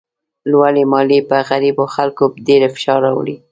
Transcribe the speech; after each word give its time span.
لوړې 0.51 0.83
مالیې 0.91 1.19
پر 1.29 1.41
غریبو 1.49 1.85
خلکو 1.95 2.23
ډېر 2.47 2.61
فشار 2.75 2.99
راولي. 3.05 3.37